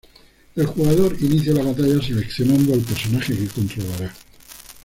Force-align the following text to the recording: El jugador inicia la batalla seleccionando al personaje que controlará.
El 0.55 0.65
jugador 0.65 1.15
inicia 1.21 1.53
la 1.53 1.61
batalla 1.61 2.01
seleccionando 2.01 2.73
al 2.73 2.79
personaje 2.79 3.37
que 3.37 3.45
controlará. 3.49 4.11